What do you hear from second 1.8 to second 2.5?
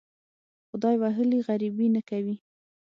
نه کوي.